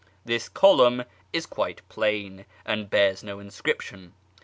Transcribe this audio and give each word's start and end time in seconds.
This 0.25 0.49
column 0.49 1.03
is 1.31 1.45
quite 1.45 1.87
plain, 1.87 2.45
and 2.65 2.89
bears 2.89 3.21
n(j 3.21 3.39
inscription. 3.39 4.13